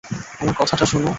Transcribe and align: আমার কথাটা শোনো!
আমার 0.41 0.55
কথাটা 0.59 0.85
শোনো! 0.85 1.07